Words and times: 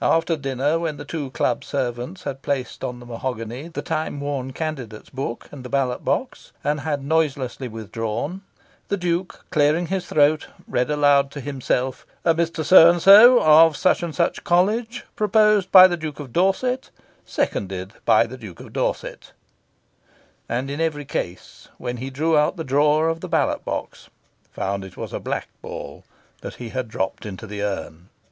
After 0.00 0.36
dinner, 0.36 0.78
when 0.78 0.98
the 0.98 1.04
two 1.04 1.32
club 1.32 1.64
servants 1.64 2.22
had 2.22 2.42
placed 2.42 2.84
on 2.84 3.00
the 3.00 3.06
mahogany 3.06 3.66
the 3.66 3.82
time 3.82 4.20
worn 4.20 4.52
Candidates' 4.52 5.10
Book 5.10 5.48
and 5.50 5.64
the 5.64 5.68
ballot 5.68 6.04
box, 6.04 6.52
and 6.62 6.82
had 6.82 7.02
noiselessly 7.02 7.66
withdrawn, 7.66 8.42
the 8.86 8.96
Duke, 8.96 9.44
clearing 9.50 9.88
his 9.88 10.06
throat, 10.06 10.46
read 10.68 10.92
aloud 10.92 11.32
to 11.32 11.40
himself 11.40 12.06
"Mr. 12.24 12.64
So 12.64 12.88
and 12.88 13.02
So, 13.02 13.42
of 13.42 13.76
Such 13.76 14.04
and 14.04 14.14
Such 14.14 14.44
College, 14.44 15.04
proposed 15.16 15.72
by 15.72 15.88
the 15.88 15.96
Duke 15.96 16.20
of 16.20 16.32
Dorset, 16.32 16.90
seconded 17.26 17.94
by 18.04 18.28
the 18.28 18.38
Duke 18.38 18.60
of 18.60 18.72
Dorset," 18.72 19.32
and, 20.48 20.70
in 20.70 20.80
every 20.80 21.04
case, 21.04 21.66
when 21.78 21.96
he 21.96 22.10
drew 22.10 22.38
out 22.38 22.56
the 22.56 22.62
drawer 22.62 23.08
of 23.08 23.18
the 23.18 23.28
ballot 23.28 23.64
box, 23.64 24.08
found 24.52 24.84
it 24.84 24.96
was 24.96 25.12
a 25.12 25.18
black 25.18 25.48
ball 25.62 26.04
that 26.42 26.54
he 26.62 26.68
had 26.68 26.86
dropped 26.86 27.26
into 27.26 27.44
the 27.48 27.60
urn. 27.64 28.08